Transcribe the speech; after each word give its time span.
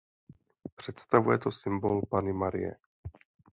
Představuje 0.75 1.37
to 1.37 1.51
symbol 1.51 2.01
Panny 2.09 2.33
Marie. 2.33 2.75